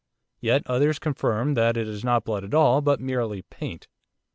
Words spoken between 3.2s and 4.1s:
paint.